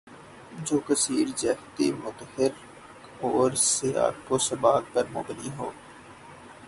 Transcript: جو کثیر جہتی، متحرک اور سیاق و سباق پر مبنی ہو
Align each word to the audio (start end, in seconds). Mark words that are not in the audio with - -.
جو 0.65 0.79
کثیر 0.87 1.27
جہتی، 1.37 1.91
متحرک 1.93 2.57
اور 3.25 3.51
سیاق 3.65 4.31
و 4.31 4.37
سباق 4.47 4.83
پر 4.93 5.05
مبنی 5.13 5.49
ہو 5.57 5.69